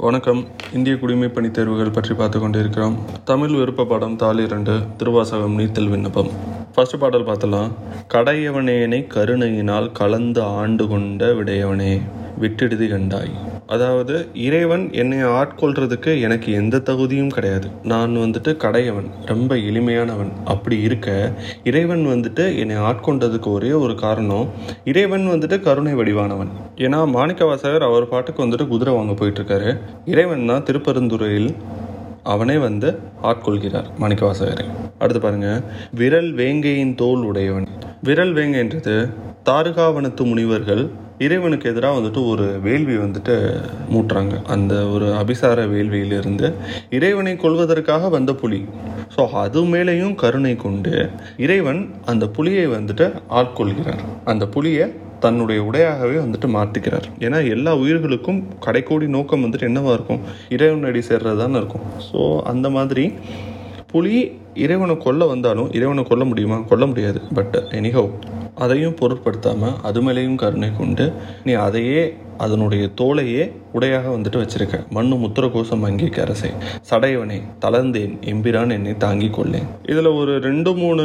[0.00, 0.46] வணக்கம்.
[0.74, 2.98] இந்திய குடிமை பணி தேர்வுகள் பற்றி பார்த்து கொண்டிருக்கிறோம்.
[3.24, 6.28] தமிழ் விருப்ப பாடம் தாள் இரண்டு திருவாசகம் நீத்தல் விண்ணப்பம்.
[6.74, 7.70] ஃபர்ஸ்ட் பாடல் பார்த்தலாம்.
[8.08, 12.00] கடையவனேனை கருணையினால் கலந்து ஆண்டு கொண்ட விடையவனே.
[12.40, 13.32] விட்டெடுதி கண்டாய்.
[13.66, 17.68] அதாவது இறைவன் என்னை ஆட்கொள்றதுக்கு எனக்கு எந்த தகுதியும் கிடையாது.
[17.82, 20.30] நான் வந்துட்டு கடையவன் ரொம்ப எளிமையானவன்.
[20.44, 21.32] அப்படி இருக்க
[21.64, 24.48] இறைவன் வந்துட்டு என்னை ஆட்கொண்டதுக்கு ஒரே ஒரு காரணம்
[24.84, 26.52] இறைவன் வந்துட்டு கருணை வடிவானவன்.
[26.76, 29.78] ஏன்னா மாணிக்கவாசகர் அவர் பாட்டுக்கு வந்துட்டு குதிரை வாங்க போயிட்டுருக்காரு.
[30.06, 31.54] இறைவன் தான் திருப்பெருந்துறையில்
[32.22, 34.64] அவனே வந்து ஆட்கொள்கிறார் மாணிக்கவாசகரை.
[34.98, 35.62] அடுத்து பாருங்க.
[35.94, 37.68] விரல் வேங்கையின் தோல் உடையவன்.
[38.02, 38.96] விரல் வேங்கைன்றது
[39.44, 40.90] தாருகாவனத்து முனிவர்கள்
[41.26, 43.34] இறைவனுக்கு எதிராக வந்துட்டு ஒரு வேள்வி வந்துட்டு
[43.92, 44.34] மூட்டுறாங்க.
[44.54, 46.48] அந்த ஒரு அபிசார வேள்வியிலிருந்து
[46.98, 48.60] இறைவனை கொள்வதற்காக வந்த புலி.
[49.16, 50.92] ஸோ அது மேலேயும் கருணை கொண்டு
[51.44, 51.82] இறைவன்
[52.12, 53.06] அந்த புலியை வந்துட்டு
[53.40, 54.02] ஆட்கொள்கிறார்.
[54.24, 54.86] அந்த புலியை
[55.24, 60.20] தன்னுடைய உடையாகவே வந்துட்டு மாற்றிக்கிறார் ஏன்னா எல்லா உயிர்களுக்கும் கடைக்கோடி நோக்கம் வந்துட்டு என்னவா இருக்கும்?
[60.56, 61.86] இறைவனடி சேர்றது தானே இருக்கும்.
[62.08, 62.20] ஸோ
[62.52, 63.04] அந்த மாதிரி
[63.92, 64.16] புலி
[64.54, 66.56] இறைவனை கொல்ல வந்தாலும் இறைவனை கொல்ல முடியுமா?
[66.60, 67.20] கொல்ல முடியாது.
[67.34, 68.10] பட் எனிஹவ்
[68.54, 71.12] அதையும் பொருட்படுத்தாமல் அது மேலேயும் கருணை கொண்டு
[71.44, 72.02] நீ அதையே
[72.36, 74.76] அதனுடைய தோலையே உடையாக வந்துட்டு வச்சிருக்க.
[74.90, 76.50] மண்ணு முத்திர கோசம் அங்கேக்கு அரசை
[76.90, 79.66] சடையவனை தளர்ந்தேன் எம்பிரான் என்னை தாங்கிக் கொள்ளேன்.
[79.86, 81.04] இதில் ஒரு ரெண்டு மூணு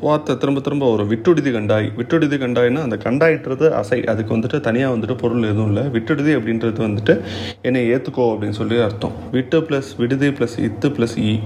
[0.00, 1.88] வார்த்தை திரும்ப திரும்ப ஒரு விட்டுடுதி கண்டாய்.
[1.96, 4.04] விட்டுடுதி கண்டாய்னா அந்த கண்டாயின்றது அசை.
[4.04, 5.84] அதுக்கு வந்துட்டு தனியாக வந்துட்டு பொருள் எதுவும் இல்லை.
[5.96, 7.16] விட்டுடுதி அப்படின்றது வந்துட்டு
[7.62, 9.16] என்னை ஏற்றுக்கோ அப்படின்னு சொல்லி அர்த்தம்.
[9.30, 11.40] விட்டு ப்ளஸ் விடுதி ப்ளஸ் இத்து ப்ளஸ் இ.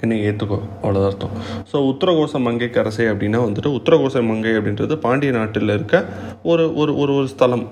[0.00, 1.34] என்னை ஏற்றுக்கோ அவ்வளோதான் அர்த்தம்.
[1.72, 6.04] ஸோ உத்தரகோச மங்கை கரசை அப்படின்னா வந்துட்டு உத்தரகோச மங்கை அப்படின்றது பாண்டிய நாட்டில் இருக்க
[6.42, 7.66] ஒரு ஒரு ஒரு ஒரு ஸ்தலம்.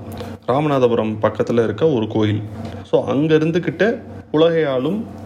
[0.47, 2.43] ராமநாதபுரம் பக்கத்தில் இருக்க ஒரு கோயில்.
[2.93, 3.89] ஸோ அங்கே இருந்துக்கிட்டு
[4.31, 4.63] உலகை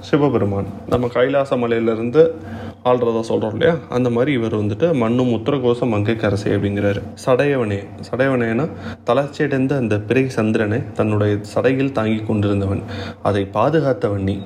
[0.01, 0.67] சிவபெருமான்.
[0.89, 2.23] நம்ம கைலாச மலையிலேருந்து
[2.91, 3.75] ஆள்றதா சொல்கிறோம் இல்லையா?
[3.89, 7.01] அந்த மாதிரி இவர் வந்துட்டு மண்ணும் உத்தரகோச மங்கைக்கு அரசை அப்படிங்கிறாரு.
[7.25, 7.79] சடையவனே.
[8.09, 8.67] சடையவனேனா
[9.07, 12.83] தளர்ச்சியடைந்த அந்த பிறை சந்திரனை தன்னுடைய சடையில் தாங்கி கொண்டிருந்தவன்.
[13.23, 14.37] அதை பாதுகாத்தவன் நீ.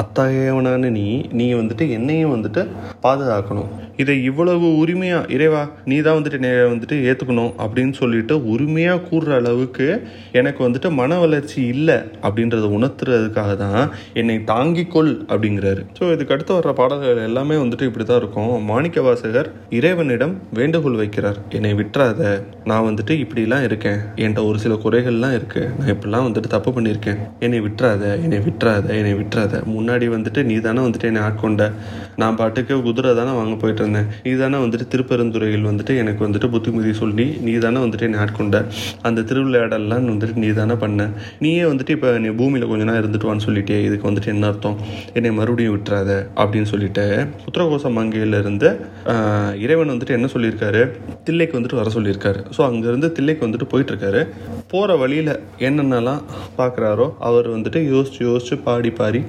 [0.00, 1.04] அத்தகையவனான நீ
[1.38, 2.62] நீ வந்துட்டு என்னையும் வந்துட்டு
[3.04, 3.70] பாதுகாக்கணும்.
[4.02, 9.86] இதை இவ்வளவு உரிமையா இறைவா நீ தான் வந்துட்டு என்னை வந்துட்டு ஏற்றுக்கணும் அப்படின்னு சொல்லிட்டு உரிமையாக கூறுற அளவுக்கு
[10.40, 11.96] எனக்கு வந்துட்டு மன வளர்ச்சி இல்லை
[12.26, 13.80] அப்படின்றத உணர்த்துறதுக்காக தான்
[14.22, 15.84] என்னை தாங்கிக்கொள் அப்படிங்கிறாரு.
[15.98, 18.52] ஸோ இதுக்கு அடுத்து வர்ற பாடல்கள் எல்லாமே வந்துட்டு இப்படி தான் இருக்கும்.
[18.70, 21.40] மாணிக்க வாசகர் இறைவனிடம் வேண்டுகோள் வைக்கிறார்.
[21.58, 22.20] என்னை விட்டுறாத.
[22.72, 23.98] நான் வந்துட்டு இப்படிலாம் இருக்கேன்.
[24.22, 25.64] என்கிட்ட ஒரு சில குறைகள்லாம் இருக்கு.
[25.78, 27.20] நான் இப்படிலாம் வந்துட்டு தப்பு பண்ணியிருக்கேன்.
[27.46, 28.04] என்னை விட்டுறாத.
[28.26, 28.86] என்னை விட்டுறாத.
[29.00, 29.64] என்னை விட்டுறாத.
[29.86, 31.64] முன்னாடி வந்துட்டு நீ தானே வந்துட்டு என்னை ஆட்கொண்ட.
[32.20, 36.92] நான் பாட்டுக்கு குதிரை தானே வாங்க போயிட்டு இருந்தேன் நீ தானே வந்துட்டு திருப்பெருந்துறையில் வந்துட்டு எனக்கு வந்துட்டு புத்திமதி
[37.00, 38.56] சொல்லி நீ தானே வந்துட்டு என்னை ஆட்கொண்ட.
[39.08, 41.06] அந்த திருவிளையாடல்லாம் வந்துட்டு நீ தானே பண்ண.
[41.44, 44.76] நீயே வந்துட்டு இப்போ நீ பூமியில் கொஞ்ச நாள் இருந்துட்டு வான்னு சொல்லிட்டே இதுக்கு வந்துட்டு என்ன அர்த்தம்?
[45.18, 46.10] என்னை மறுபடியும் விட்டுறாத
[46.40, 47.06] அப்படின்னு சொல்லிட்டு
[47.50, 48.70] உத்தரகோச மங்கையிலிருந்து
[49.64, 50.82] இறைவன் வந்துட்டு என்ன சொல்லியிருக்காரு?
[51.28, 52.42] தில்லைக்கு வந்துட்டு வர சொல்லியிருக்காரு.
[52.58, 54.22] ஸோ அங்கேருந்து தில்லைக்கு வந்துட்டு போயிட்டு இருக்காரு
[54.70, 56.22] போகிற வழியில் என்னென்னலாம்
[56.58, 59.20] பார்க்குறாரோ அவர் வந்துட்டு யோசிச்சு யோசிச்சு பாடி பாடி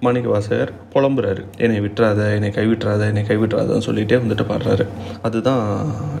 [0.00, 1.42] மாணிக்க வாசகர் புலம்புறாரு.
[1.56, 4.84] என்னை விட்டுறாத என்னை கைவிட்டுறாத என்னை கைவிட்டுறாதன்னு சொல்லிட்டே வந்துட்டு பாடுறாரு.
[5.22, 5.62] அதுதான்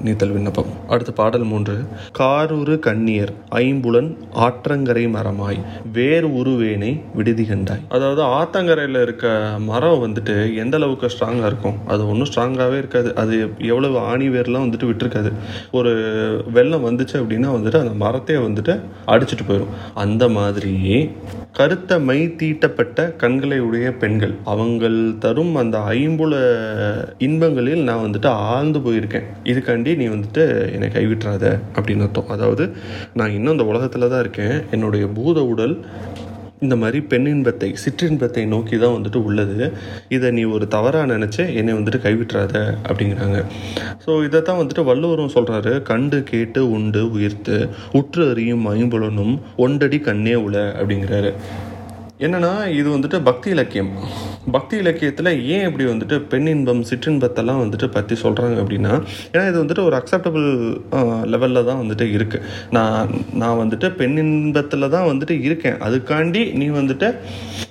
[0.04, 0.70] நீத்தல் விண்ணப்பம்.
[0.88, 1.76] அடுத்த பாடல் மூன்று.
[2.18, 4.10] காரூரு கண்ணியர் ஐம்புலன்
[4.46, 5.60] ஆற்றங்கரை மரமாய்
[5.92, 7.84] வேறு உருவேனை விடுதி கண்டாய்.
[7.88, 11.78] அதாவது ஆத்தங்கரையில் இருக்க மரம் வந்துட்டு எந்த அளவுக்கு ஸ்ட்ராங்காக இருக்கும்?
[11.86, 13.14] அது ஒன்றும் ஸ்ட்ராங்காகவே இருக்காது.
[13.14, 15.32] அது எவ்வளவு ஆணி வேர்லாம் வந்துட்டு விட்டுருக்காது.
[15.72, 15.94] ஒரு
[16.52, 18.63] வெள்ளம் வந்துச்சு அப்படின்னா வந்துட்டு அந்த மரத்தையே வந்துட்டு
[19.06, 20.74] அடிச்சிட்டு போயிடும் அந்த மாதிரி
[21.52, 26.34] கருத்த மை தீட்டப்பட்ட கண்களை உடைய பெண்கள் அவங்கள் தரும் அந்த ஐம்புல
[27.18, 29.26] இன்பங்களில் நான் வந்துட்டு ஆழ்ந்து போயிருக்கேன்.
[29.44, 31.44] இதுக்காண்டி நீ வந்துட்டு என்னை கைவிட்டுறாத
[31.74, 32.28] அப்படின்னு அர்த்தம்.
[32.28, 32.76] அதாவது
[33.14, 34.62] நான் இன்னும் இந்த உலகத்தில் தான் இருக்கேன்.
[34.70, 35.80] என்னுடைய பூத உடல்
[36.62, 39.56] இந்த மாதிரி பெண்ணின்பத்தை சிற்றின்பத்தை நோக்கி தான் வந்துட்டு உள்ளது.
[40.16, 42.54] இதை நீ ஒரு தவறாக நினச்சி என்னை வந்துட்டு கைவிட்டுறாத
[42.88, 43.38] அப்படிங்கிறாங்க.
[44.04, 47.58] ஸோ இதை தான் வந்துட்டு வள்ளுவரும் சொல்கிறாரு கண்டு கேட்டு உண்டு உயிர்த்து
[48.00, 49.34] உற்று அறியும் ஐம்புலனும்
[49.66, 51.32] ஒண்டடி கண்ணே உல அப்படிங்கிறாரு.
[52.26, 53.90] என்னென்னா இது வந்துட்டு பக்தி இலக்கியம்.
[54.54, 58.92] பக்தி இலக்கியத்தில் ஏன் இப்படி வந்துட்டு பெண்ணின்பம் சிற்றின்பத்தெல்லாம் வந்துட்டு பற்றி சொல்கிறாங்க அப்படின்னா
[59.32, 60.48] ஏன்னா இது வந்துட்டு ஒரு அக்செப்டபுள்
[61.32, 62.44] லெவலில் தான் வந்துட்டு இருக்குது
[62.76, 63.10] நான்
[63.42, 65.78] நான் வந்துட்டு பெண்ணின்பத்தில் தான் வந்துட்டு இருக்கேன்.
[65.86, 67.08] அதுக்காண்டி நீ வந்துட்டு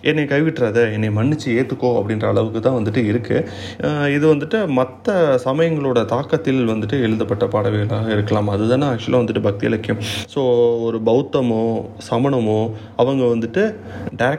[0.10, 5.16] என்னை கைவிட்டுறாத என்னை மன்னிச்சு ஏற்றுக்கோ அப்படின்ற அளவுக்கு தான் வந்துட்டு இருக்குது இது வந்துட்டு மற்ற
[5.48, 8.52] சமயங்களோட தாக்கத்தில் வந்துட்டு எழுதப்பட்ட பாடவைகளாக இருக்கலாம்.
[8.56, 10.02] அதுதானே ஆக்சுவலாக வந்துட்டு பக்தி இலக்கியம்.
[10.34, 10.42] ஸோ
[10.88, 11.64] ஒரு பௌத்தமோ
[12.10, 12.60] சமணமோ
[13.04, 13.66] அவங்க வந்துட்டு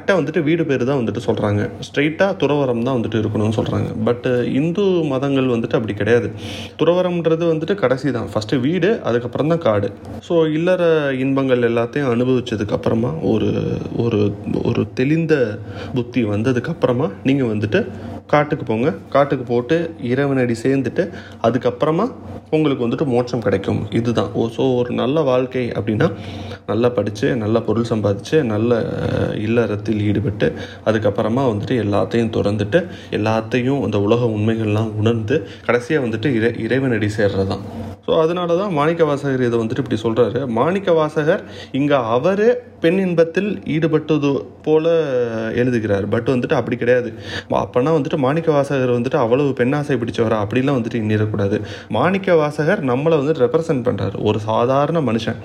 [0.04, 4.26] கரெக்டாக வந்துட்டு வீடு பேர் தான் வந்துட்டு சொல்கிறாங்க ஸ்ட்ரெயிட்டாக துறவரம் தான் வந்துட்டு இருக்கணும்னு சொல்கிறாங்க பட்
[4.60, 6.28] இந்து மதங்கள் வந்துட்டு அப்படி கிடையாது.
[6.80, 8.28] துறவரம்ன்றது வந்துட்டு கடைசி தான்.
[8.32, 9.88] ஃபஸ்ட்டு வீடு அதுக்கப்புறம் தான் காடு.
[10.26, 10.82] ஸோ இல்லற
[11.24, 13.50] இன்பங்கள் எல்லாத்தையும் அனுபவித்ததுக்கப்புறமா ஒரு
[14.04, 14.20] ஒரு
[14.68, 15.34] ஒரு தெளிந்த
[15.96, 17.80] புத்தி வந்ததுக்கப்புறமா நீங்கள் வந்துட்டு
[18.32, 18.88] காட்டுக்கு போங்க.
[19.14, 19.76] காட்டுக்கு போட்டு
[20.10, 21.04] இறைவனடி சேர்ந்துட்டு
[21.46, 22.06] அதுக்கப்புறமா
[22.56, 23.80] உங்களுக்கு வந்துட்டு மோட்சம் கிடைக்கும்.
[23.98, 24.30] இதுதான்.
[24.40, 26.08] ஓ ஸோ ஒரு நல்ல வாழ்க்கை அப்படின்னா
[26.70, 28.80] நல்லா படித்து நல்ல பொருள் சம்பாதிச்சு நல்ல
[29.46, 30.48] இல்லறத்தில் ஈடுபட்டு
[30.90, 32.80] அதுக்கப்புறமா வந்துட்டு எல்லாத்தையும் திறந்துட்டு
[33.18, 35.38] எல்லாத்தையும் அந்த உலக உண்மைகள்லாம் உணர்ந்து
[35.68, 37.64] கடைசியாக வந்துட்டு இறை இறைவனடி சேர்றது தான்
[38.06, 41.42] ஸோ அதனால தான் மாணிக்க வாசகர் இதை வந்துட்டு இப்படி சொல்கிறாரு மாணிக்க வாசகர்
[41.78, 42.46] இங்கே அவர்
[42.82, 44.30] பெண் இன்பத்தில் ஈடுபட்டது
[44.64, 44.86] போல
[45.60, 46.06] எழுதுகிறார்.
[46.14, 47.10] பட் வந்துட்டு அப்படி கிடையாது.
[47.60, 50.38] அப்போனா வந்துட்டு மாணிக்க வாசகர் வந்துட்டு அவ்வளவு பெண்ணாசை பிடிச்சவரா?
[50.44, 51.56] அப்படிலாம் வந்துட்டு எண்ணிடக்கூடாது.
[51.96, 55.38] மாணிக்க வாசகர் நம்மளை வந்துட்டு ரெப்ரசன்ட் பண்ணுறாரு ஒரு சாதாரண மனுஷன்.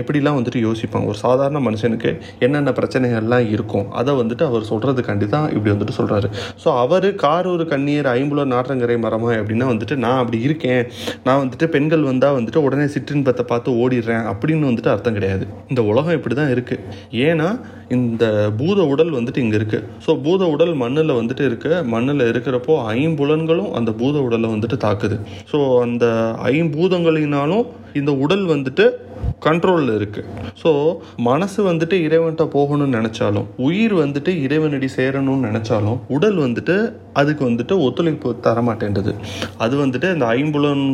[0.00, 1.06] எப்படிலாம் வந்துட்டு யோசிப்பான்?
[1.10, 2.12] ஒரு சாதாரண மனுஷனுக்கு
[2.46, 3.86] என்னென்ன பிரச்சனைகள்லாம் இருக்கும்?
[4.00, 6.30] அதை வந்துட்டு அவர் சொல்கிறதுக்காண்டி தான் இப்படி வந்துட்டு சொல்கிறாரு
[6.64, 10.82] ஸோ அவர் காரூர் கண்ணீர் ஐம்புலர் நாற்றங்கரை மரமா அப்படின்னா வந்துட்டு நான் அப்படி இருக்கேன்.
[11.26, 15.44] நான் வந்துட்டு பெண்கள் வந்தால் வந்துட்டு உடனே சிற்றின்பத்தை பார்த்து ஓடிடுறேன் அப்படின்னு வந்துட்டு அர்த்தம் கிடையாது.
[15.72, 16.82] இந்த உலகம் இப்படி தான் இருக்குது
[17.28, 17.48] ஏன்னா
[17.96, 18.24] இந்த
[18.60, 23.92] பூத உடல் வந்துட்டு இங்கே இருக்குது ஸோ பூத உடல் மண்ணில் வந்துட்டு இருக்குது மண்ணில் இருக்கிறப்போ ஐம்புலன்களும் அந்த
[24.02, 25.18] பூத உடலை வந்துட்டு தாக்குது.
[25.50, 26.06] ஸோ அந்த
[26.52, 27.66] ஐம்பூதங்களினாலும்
[28.00, 28.86] இந்த உடல் வந்துட்டு
[29.44, 30.28] கண்ட்ரோலில் இருக்குது
[30.60, 30.70] ஸோ
[31.28, 36.76] மனசு வந்துட்டு இறைவன்கிட்ட போகணும்னு நினச்சாலும் உயிர் வந்துட்டு இறைவனடி சேரணும்னு நினச்சாலும் உடல் வந்துட்டு
[37.20, 39.12] அதுக்கு வந்துட்டு ஒத்துழைப்பு தர மாட்டேன்றது
[39.64, 40.84] அது வந்துட்டு இந்த ஐம்புலன்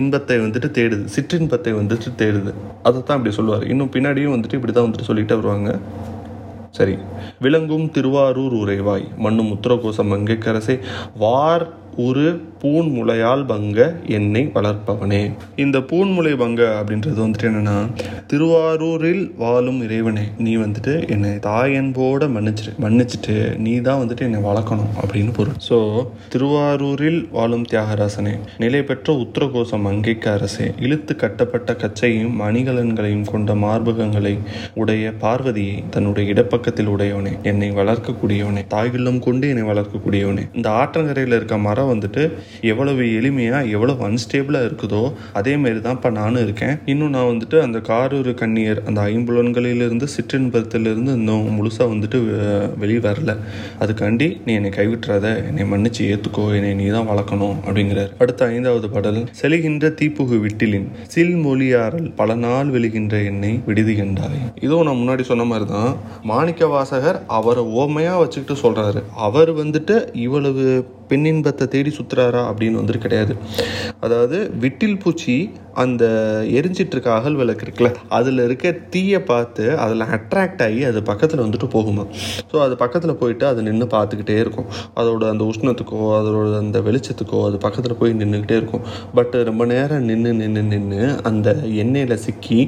[0.00, 1.04] இன்பத்தை வந்துட்டு தேடுது.
[1.16, 2.52] சிற்றின்பத்தை வந்துட்டு தேடுது.
[2.88, 3.64] அதை தான் இப்படி சொல்லுவார்.
[3.74, 5.70] இன்னும் பின்னாடியும் வந்துட்டு இப்படி தான் வந்துட்டு சொல்லிட்டு வருவாங்க.
[6.76, 6.96] சரி.
[7.40, 9.08] விளங்கும் திருவாரூர் உறைவாய்.
[9.16, 10.74] மண்ணும் உத்தரகோசம் மங்கைக்கரசே
[11.16, 11.66] வார்
[12.04, 12.24] ஒரு
[12.60, 15.20] பூன்முளையால் பங்க என்னை வளர்ப்பவனே.
[15.56, 17.76] இந்த பூன்முளை பங்க அப்படின்றது வந்துட்டு என்னன்னா
[18.26, 25.32] திருவாரூரில் வாழும் இறைவனே நீ வந்துட்டு என்னை தாயன்போட மன்னிச்சிரு மன்னிச்சிட்டு நீ தான் வந்துட்டு என்னை வளர்க்கணும் அப்படின்னு
[25.32, 25.56] பொருள்.
[25.68, 25.78] ஸோ
[26.32, 34.34] திருவாரூரில் வாழும் தியாகராசனே நிலை பெற்ற உத்தரகோசம் அங்கைக்கு அரசே இழுத்து கட்டப்பட்ட கச்சையும் மணிகலன்களையும் கொண்ட மார்பகங்களை
[34.74, 40.46] உடைய பார்வதியை தன்னுடைய இடப்பக்கத்தில் உடையவனே என்னை வளர்க்கக்கூடியவனே தாய்குள்ளம் கொண்டு என்னை வளர்க்கக்கூடியவனே.
[40.52, 41.54] இந்த ஆற்றங்கரையில் இருக்க
[41.86, 42.22] மரம் வந்துட்டு
[42.70, 45.02] எவ்வளவு எளிமையாக எவ்வளவு அன்ஸ்டேபிளாக இருக்குதோ
[45.38, 46.74] அதே மாதிரி தான் இப்போ நானும் இருக்கேன்.
[46.92, 52.18] இன்னும் நான் வந்துட்டு அந்த காரூர் கண்ணியர் அந்த ஐம்புலன்களிலிருந்து சிற்றின்பத்திலிருந்து இன்னும் முழுசா வந்துட்டு
[52.82, 53.34] வெளியே வரல.
[53.84, 55.26] அதுக்காண்டி நீ என்னை கைவிட்டுறாத.
[55.50, 56.46] என்னை மன்னிச்சு ஏத்துக்கோ.
[56.58, 58.12] என்னை நீ தான் வளர்க்கணும் அப்படிங்கிறார்.
[58.24, 59.20] அடுத்த ஐந்தாவது பாடல்.
[59.42, 64.40] செலிகின்ற தீப்புகு விட்டிலின் சில் மொழியாரல் பல நாள் வெளிகின்ற என்னை விடுதி கண்டாய்.
[64.66, 65.92] இதுவும் நான் முன்னாடி சொன்ன மாதிரி தான்
[66.32, 69.02] மாணிக்க வாசகர் அவரை ஓமையா வச்சுக்கிட்டு சொல்றாரு.
[69.26, 69.96] அவர் வந்துட்டு
[70.26, 70.64] இவ்வளவு
[71.10, 73.34] பெண்ணின்பத்தை தேடி சுற்றுறாரா அப்படின்னு வந்துட்டு கிடையாது.
[74.06, 75.36] அதாவது விட்டில் பூச்சி
[75.82, 76.04] அந்த
[76.58, 77.88] எரிஞ்சிட்ருக்க அகல் விளக்கு இருக்குல்ல
[78.18, 82.04] அதில் இருக்க தீயை பார்த்து அதில் அட்ராக்ட் ஆகி அது பக்கத்தில் வந்துட்டு போகுமா?
[82.50, 84.68] ஸோ அது பக்கத்தில் போயிட்டு அது நின்று பார்த்துக்கிட்டே இருக்கும்.
[85.00, 88.84] அதோட அந்த உஷ்ணத்துக்கோ அதோட அந்த வெளிச்சத்துக்கோ அது பக்கத்தில் போய் நின்றுக்கிட்டே இருக்கும்.
[89.18, 91.48] பட் ரொம்ப நேரம் நின்று நின்று நின்று அந்த
[91.84, 92.60] எண்ணெயில் சிக்கி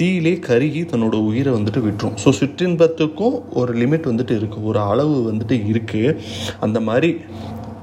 [0.00, 2.16] தீயிலே கருகி தன்னோட உயிரை வந்துட்டு விட்டுரும்.
[2.24, 6.16] ஸோ சிற்றின்பத்துக்கும் ஒரு லிமிட் வந்துட்டு இருக்குது ஒரு அளவு வந்துட்டு இருக்குது
[6.66, 7.12] அந்த மாதிரி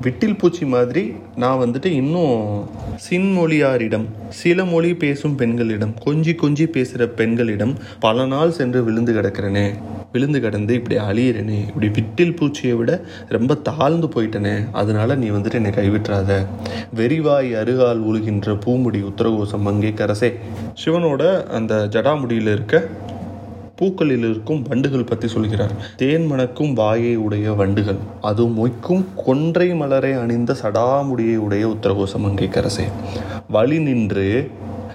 [0.01, 2.69] விட்டில் பூச்சி மாதிரி நான் வந்துட்டு இன்னும்
[3.09, 9.73] சின்மொழியாரிடம் சில மொழி பேசும் பெண்களிடம் கொஞ்சி கொஞ்சி பேசுகிற பெண்களிடம் பல நாள் சென்று விழுந்து கிடக்கிறேனே
[10.11, 15.71] விழுந்து கிடந்து இப்படி அழியிறனே இப்படி விட்டில் பூச்சியை விட ரொம்ப தாழ்ந்து போயிட்டனே அதனால நீ வந்துட்டு என்னை
[15.71, 16.45] கைவிட்டுறாத.
[16.95, 20.33] வெறிவாய் அருகால் உழுகின்ற பூமுடி உத்தரகோசம் அங்கே கரசே.
[20.85, 22.87] சிவனோட அந்த ஜடாமுடியில் இருக்க
[23.75, 25.71] பூக்களில் இருக்கும் வண்டுகள் பற்றி சொல்கிறார்.
[25.97, 32.85] தேன் மணக்கும் வாயை உடைய வண்டுகள் அது மொய்க்கும் கொன்றை மலரை அணிந்த சடாமுடியை உடைய உத்தரகோச கரசே.
[33.49, 34.51] வழி நின்று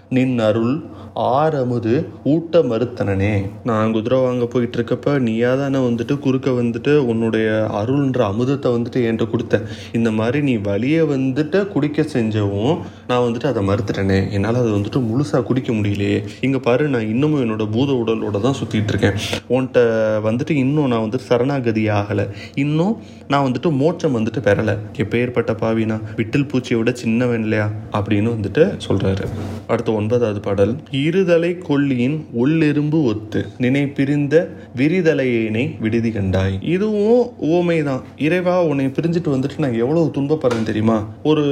[0.08, 0.86] நின் அருள்
[1.18, 8.20] ஆறமுது ஊட்ட மறுத்தனனே நான் குதிரை வாங்க போயிட்டு இருக்கப்ப நீயா தானே வந்துட்டு குறுக்க வந்துட்டு உன்னுடைய அருள்ன்ற
[8.32, 14.30] அமுதத்தை வந்துட்டு என்கிட்ட கொடுத்த இந்த மாதிரி நீ வழியை வந்துட்டு குடிக்க செஞ்சவும் நான் வந்துட்டு அதை மறுத்துட்டேனே.
[14.30, 16.24] என்னால் அதை வந்துட்டு முழுசாக குடிக்க முடியலையே.
[16.40, 19.16] இங்கே பாரு நான் இன்னமும் என்னோட பூத உடலோட தான் சுற்றிட்டு இருக்கேன்.
[19.48, 19.80] உன்கிட்ட
[20.28, 22.28] வந்துட்டு இன்னும் நான் வந்துட்டு சரணாகதி ஆகலை.
[22.54, 24.76] இன்னும் நான் வந்துட்டு மோட்சம் வந்துட்டு பெறலை.
[24.96, 27.70] எப்பேற்பட்ட பாவினா விட்டில் பூச்சியை விட சின்னவன் இல்லையா?
[27.92, 29.26] அப்படின்னு வந்துட்டு சொல்கிறாரு
[29.66, 30.76] அடுத்த ஒன்பதாவது பாடல்.
[31.08, 34.34] இருதலை கொல்லியின் உள்ளெரும்பு ஒத்து நினை பிரிந்த
[34.76, 36.58] விரிதலையினை விடுதி கண்டாய்.
[36.60, 40.96] இதுவும் ஓமைதான் இறைவா உன்னை பிரிஞ்சுட்டு வந்துட்டு நான் எவ்வளவு துன்பப்படுறேன் தெரியுமா?
[41.22, 41.44] ஒரு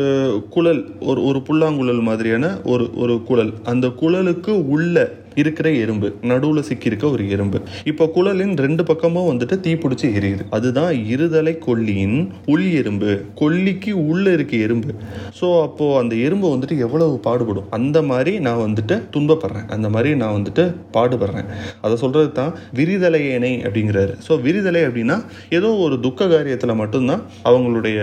[0.50, 3.52] குழல் ஒரு ஒரு புல்லாங்குழல் மாதிரியான ஒரு ஒரு குழல்.
[3.64, 7.60] அந்த குழலுக்கு உள்ள இருக்கிற எறும்பு நடுவில் சிக்கியிருக்க ஒரு எறும்பு.
[7.84, 10.40] இப்போ குழலின் ரெண்டு பக்கமும் வந்துட்டு தீப்பிடிச்சி எரியுது.
[10.50, 14.94] அதுதான் இருதலை கொல்லியின் உள் எறும்பு கொல்லிக்கு உள்ள இருக்க எறும்பு.
[15.40, 17.64] ஸோ அப்போ அந்த எறும்பு வந்துட்டு எவ்வளவு பாடுபடும்?
[17.70, 19.68] அந்த மாதிரி நான் வந்துட்டு துன்பப்படுறேன்.
[19.68, 21.44] அந்த மாதிரி நான் வந்துட்டு பாடுபடுறேன்.
[21.80, 24.14] அதை சொல்றது தான் விரிதலையேனை அப்படிங்கிறாரு.
[24.28, 27.98] ஸோ விரிதலை அப்படின்னா ஏதோ ஒரு துக்க காரியத்தில் மட்டும்தான் அவங்களுடைய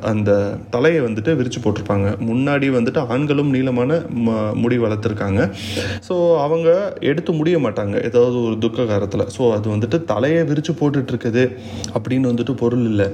[0.00, 2.06] அந்த தலையை வந்துட்டு விரிச்சு போட்டிருப்பாங்க.
[2.26, 5.50] முன்னாடி வந்துட்டு ஆண்களும் நீளமான ம- முடி வளர்த்துருக்காங்க.
[6.08, 6.72] ஸோ அவங்க அவங்க
[7.10, 7.96] எடுத்து முடிய மாட்டாங்க.
[8.08, 11.44] ஏதாவது ஒரு துக்க காரத்தில் ஸோ அது வந்துட்டு தலையை விரித்து போட்டுட்ருக்குது
[11.96, 13.06] அப்படின்னு வந்துட்டு பொருள் இல்லை.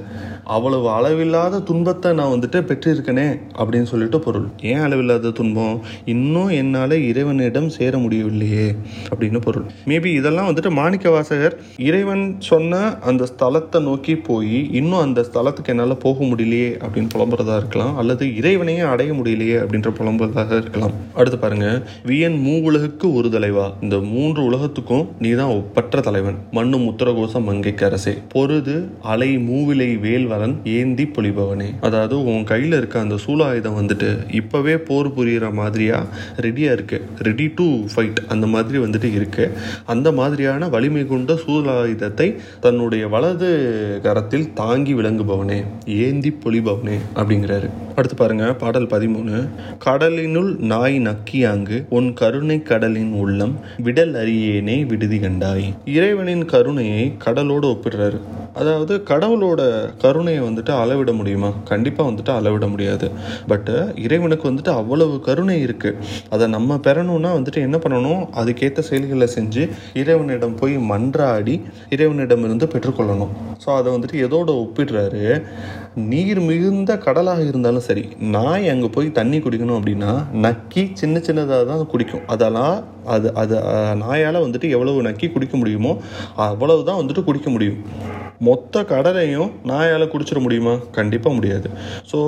[0.55, 3.27] அவ்வளவு அளவில்லாத துன்பத்தை நான் வந்துட்டு பெற்றிருக்கனே
[3.59, 4.47] அப்படின்னு சொல்லிட்டு பொருள்.
[4.71, 5.77] ஏன் அளவில்லாத துன்பம்?
[6.13, 8.67] இன்னும் என்னால் இறைவனிடம் சேர முடியவில்லையே
[9.09, 9.67] அப்படின்னு பொருள்.
[9.91, 11.57] மேபி இதெல்லாம் வந்துட்டு மாணிக்க வாசகர்
[11.89, 17.93] இறைவன் சொன்ன அந்த ஸ்தலத்தை நோக்கி போய் இன்னும் அந்த ஸ்தலத்துக்கு என்னால் போக முடியலையே அப்படின்னு புலம்புறதா இருக்கலாம்.
[18.03, 20.95] அல்லது இறைவனையே அடைய முடியலையே அப்படின்ற புலம்புறதாக இருக்கலாம்.
[21.19, 21.69] அடுத்து பாருங்க.
[22.11, 26.37] வியன் மூ உலகுக்கு ஒரு தலைவா இந்த மூன்று உலகத்துக்கும் நீதான் ஒப்பற்ற தலைவன்.
[26.51, 33.77] மண்ணு முத்திரகோசம் மங்கைக்கரசே பொருது அலை மூவிலை வேல்வரன் ஏந்தி பொலிபவனே அதாவது உன் கையில இருக்க அந்த சூலாயுதம்
[33.79, 35.97] வந்துட்டு இப்பவே போர் புரியுற மாதிரியா?
[36.41, 36.97] ரெடியா இருக்கு.
[37.19, 37.65] ரெடி டு
[37.95, 39.45] ஃபைட் அந்த மாதிரி வந்துட்டு இருக்கு.
[39.85, 42.27] அந்த மாதிரியான வலிமை கொண்ட சூலாயுதத்தை
[42.61, 43.49] தன்னுடைய வலது
[44.03, 45.59] கரத்தில் தாங்கி விளங்குபவனே.
[45.85, 47.69] ஏந்தி பொலிபவனே அப்படிங்கிறாரு.
[47.95, 49.35] அடுத்து பாருங்க பாடல் பதிமூணு.
[49.85, 53.53] கடலினுள் நாய் நக்கியாங்கு உன் கருணை கடலின் உள்ளம்
[53.85, 55.67] விடல் அறியேனே விடுதி கண்டாய்.
[55.97, 58.19] இறைவனின் கருணையை கடலோடு ஒப்பிடுறாரு.
[58.53, 59.61] அதாவது கடவுளோட
[60.03, 61.49] கருணையை வந்துட்டு அளவிட முடியுமா?
[61.71, 63.07] கண்டிப்பாக வந்துட்டு அளவிட முடியாது.
[63.47, 63.71] பட்
[64.05, 68.21] இறைவனுக்கு வந்துட்டு அவ்வளவு கருணை இருக்குது அதை நம்ம பெறணும்னா வந்துட்டு என்ன பண்ணணும்?
[68.41, 73.33] அதுக்கேற்ற செயல்களை செஞ்சு இறைவனிடம் போய் மன்றாடி இறைவனிடமிருந்து பெற்றுக்கொள்ளணும்.
[73.65, 75.25] ஸோ அதை வந்துட்டு எதோட ஒப்பிடுறாரு?
[76.11, 78.01] நீர் மிகுந்த கடலாக இருந்தாலும் சரி
[78.33, 80.09] நாய் அங்கே போய் தண்ணி குடிக்கணும் அப்படின்னா
[80.45, 82.23] நக்கி சின்ன சின்னதாக தான் குடிக்கும்.
[82.33, 82.75] அதெல்லாம்
[83.13, 83.55] அது அது
[84.01, 85.91] நாயால் வந்துட்டு எவ்வளவு நக்கி குடிக்க முடியுமோ
[86.47, 87.79] அவ்வளவு தான் வந்துட்டு குடிக்க முடியும்.
[88.47, 90.73] மொத்த கடலையும் நாயால் குடிச்சிட முடியுமா?
[90.97, 91.69] கண்டிப்பாக முடியாது.
[92.11, 92.19] ஸோ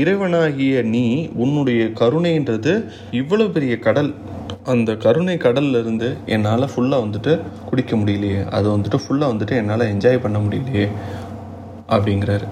[0.00, 1.04] இறைவனாகிய நீ
[1.44, 2.74] உன்னுடைய கருணைன்றது
[3.22, 4.12] இவ்வளோ பெரிய கடல்.
[4.74, 7.32] அந்த கருணை கடல்ல இருந்து என்னால் ஃபுல்லாக வந்துட்டு
[7.70, 8.42] குடிக்க முடியலையே.
[8.48, 10.86] அதை வந்துட்டு ஃபுல்லாக வந்துட்டு என்னால் என்ஜாய் பண்ண முடியலையே.
[11.88, 12.46] அப்படிங்கிறாரு.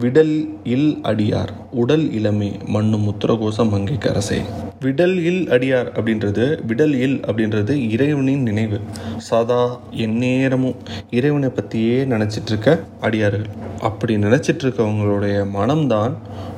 [0.00, 0.34] விடல்
[0.74, 4.38] இல் அடியார் உடல் இளமே மண்ணு முத்திரகோசம் மங்கை கரசே
[4.80, 8.78] விடல் இல் அடியார் அப்படின்றது விடல் இல் அப்படின்றது இறைவனின் நினைவு.
[9.16, 10.78] சதா எந்நேரமும்
[11.10, 13.46] இறைவனை பற்றியே நினச்சிட்டு இருக்க அடியார்கள்.
[13.80, 16.14] அப்படி நினச்சிட்டு இருக்கவங்களுடைய மனம்தான்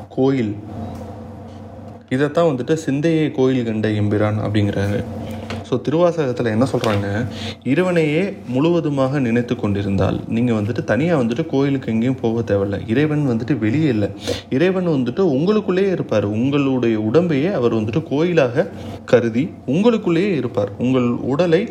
[0.09, 0.55] கோயில்.
[2.09, 5.01] இதைத்தான் வந்துட்டு சிந்தையை கோயில் கண்ட எம்பிரான் அப்படிங்கிறாரு.
[5.73, 7.27] ஸோ திருவாசகத்தில் என்ன சொல்கிறாங்க
[7.65, 10.21] இறைவனையே முழுவதுமாக நினைத்து கொண்டிருந்தால்.
[10.29, 12.91] நீங்கள் வந்துட்டு தனியாக வந்துட்டு கோயிலுக்கு எங்கேயும் போக தேவையில்ல.
[12.91, 14.09] இறைவன் வந்துட்டு வெளியே இல்லை.
[14.51, 16.25] இறைவன் வந்துட்டு உங்களுக்குள்ளேயே இருப்பார்.
[16.25, 18.71] உங்களுடைய உடம்பையே அவர் வந்துட்டு கோயிலாக
[19.05, 20.73] கருதி உங்களுக்குள்ளேயே இருப்பார்.
[20.79, 21.69] உங்கள் உடலை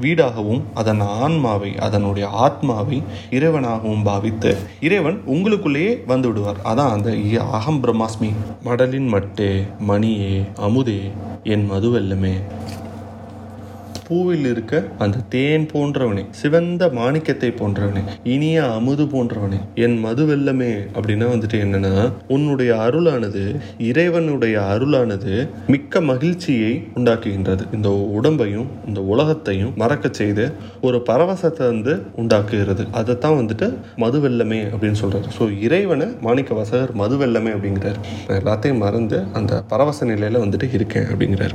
[0.00, 6.56] வீடாகவும் அதன் ஆன்மாவை அதனுடைய ஆத்மாவை இறைவனாகவும் பாவித்து இறைவன் உங்களுக்குள்ளேயே வந்து விடுவார்.
[6.64, 8.32] அதான் அந்த இ- அகம் பிரம்மாஸ்மி.
[8.64, 11.00] மடலின் மட்டே மணியே அமுதே
[11.44, 12.32] என் மதுவெல்லமே
[14.10, 18.02] பூவில் இருக்க அந்த தேன் போன்றவனே சிவந்த மாணிக்கத்தை போன்றவனே
[18.34, 21.92] இனிய அமுது போன்றவனே என் மது வெல்லமே அப்படின்னா வந்துட்டு என்னன்னா
[22.34, 23.44] உன்னுடைய அருளானது
[23.88, 25.34] இறைவனுடைய அருளானது
[25.74, 27.64] மிக்க மகிழ்ச்சியை உண்டாக்குகின்றது.
[27.76, 27.88] இந்த
[28.18, 30.44] உடம்பையும் இந்த உலகத்தையும் மறக்க செய்து
[30.86, 32.84] ஒரு பரவசத்தை வந்து உண்டாக்குகிறது.
[33.00, 33.66] அதைத்தான் வந்துட்டு
[34.04, 37.98] மது வெல்லமே அப்படின்னு சொல்றாரு ஸோ இறைவனை மாணிக்க வாசகர் மது வெல்லமே அப்படிங்கிறார்.
[38.26, 41.48] நான் எல்லாத்தையும் மறந்து அந்த பரவச நிலையில வந்துட்டு இருக்கேன் அப்படிங்கிறார்.